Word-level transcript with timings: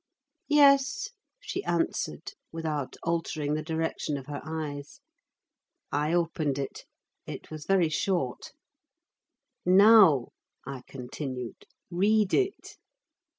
"Yes," 0.49 1.09
she 1.39 1.63
answered, 1.63 2.31
without 2.51 2.95
altering 3.03 3.53
the 3.53 3.61
direction 3.61 4.17
of 4.17 4.25
her 4.25 4.41
eyes. 4.43 4.99
I 5.91 6.11
opened 6.11 6.57
it—it 6.57 7.51
was 7.51 7.67
very 7.67 7.89
short. 7.89 8.51
"Now," 9.63 10.29
I 10.65 10.81
continued, 10.87 11.67
"read 11.91 12.33
it." 12.33 12.77